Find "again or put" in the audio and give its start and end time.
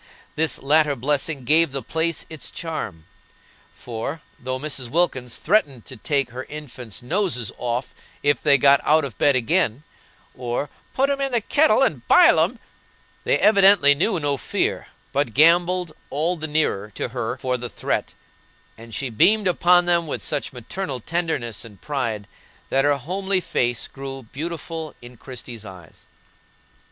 9.35-11.11